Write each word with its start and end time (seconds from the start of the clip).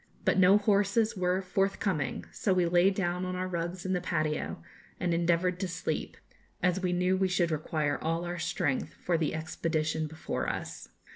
But 0.25 0.39
no 0.39 0.57
horses 0.57 1.15
were 1.15 1.43
forthcoming, 1.43 2.25
so 2.31 2.55
we 2.55 2.65
lay 2.65 2.89
down 2.89 3.23
on 3.23 3.35
our 3.35 3.47
rugs 3.47 3.85
in 3.85 3.93
the 3.93 4.01
patio, 4.01 4.63
and 4.99 5.13
endeavoured 5.13 5.59
to 5.59 5.67
sleep, 5.67 6.17
as 6.63 6.81
we 6.81 6.91
knew 6.91 7.15
we 7.15 7.27
should 7.27 7.51
require 7.51 8.03
all 8.03 8.25
our 8.25 8.39
strength 8.39 8.95
for 8.95 9.15
the 9.15 9.35
expedition 9.35 10.07
before 10.07 10.49
us. 10.49 10.87